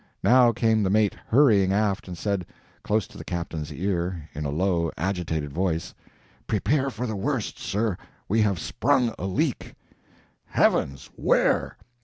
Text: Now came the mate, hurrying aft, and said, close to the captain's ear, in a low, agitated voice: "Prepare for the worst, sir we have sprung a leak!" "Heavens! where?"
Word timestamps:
Now 0.23 0.51
came 0.51 0.81
the 0.81 0.89
mate, 0.89 1.15
hurrying 1.27 1.71
aft, 1.71 2.07
and 2.07 2.17
said, 2.17 2.47
close 2.81 3.05
to 3.05 3.19
the 3.19 3.23
captain's 3.23 3.71
ear, 3.71 4.29
in 4.33 4.45
a 4.45 4.49
low, 4.49 4.89
agitated 4.97 5.53
voice: 5.53 5.93
"Prepare 6.47 6.89
for 6.89 7.05
the 7.05 7.15
worst, 7.15 7.59
sir 7.59 7.99
we 8.27 8.41
have 8.41 8.57
sprung 8.57 9.13
a 9.19 9.27
leak!" 9.27 9.75
"Heavens! 10.47 11.11
where?" 11.15 11.77